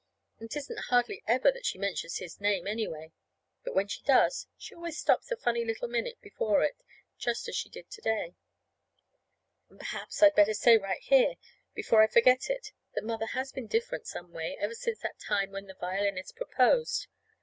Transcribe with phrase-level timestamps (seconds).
[0.39, 3.11] And 'tisn't hardly ever that she mentions his name, anyway.
[3.63, 6.81] But when she does, she always stops a funny little minute before it,
[7.19, 8.33] just as she did to day.
[9.69, 11.35] And perhaps I'd better say right here,
[11.75, 15.51] before I forget it, that Mother has been different, some way, ever since that time
[15.51, 17.05] when the violinist proposed.